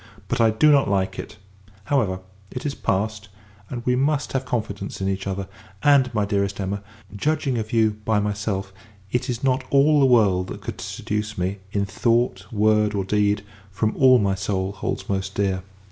But, 0.29 0.41
I 0.41 0.49
do 0.49 0.71
not 0.71 0.89
like 0.89 1.19
it! 1.19 1.37
However, 1.83 2.21
it 2.49 2.65
is 2.65 2.73
passed; 2.73 3.29
and, 3.69 3.85
we 3.85 3.95
must 3.95 4.33
have 4.33 4.45
confidence 4.45 4.99
in 4.99 5.07
each 5.07 5.27
other: 5.27 5.47
and, 5.83 6.11
my 6.11 6.25
dearest 6.25 6.59
Emma, 6.59 6.81
judging 7.15 7.59
of 7.59 7.71
you 7.71 7.91
by 8.03 8.19
myself, 8.19 8.73
it 9.11 9.29
is 9.29 9.43
not 9.43 9.63
all 9.69 9.99
the 9.99 10.07
world 10.07 10.47
that 10.47 10.61
could 10.61 10.81
seduce 10.81 11.37
me, 11.37 11.59
in 11.71 11.85
thought, 11.85 12.47
word, 12.51 12.95
or 12.95 13.05
deed, 13.05 13.43
from 13.69 13.95
all 13.95 14.17
my 14.17 14.33
soul 14.33 14.71
holds 14.71 15.07
most 15.07 15.35
dear. 15.35 15.61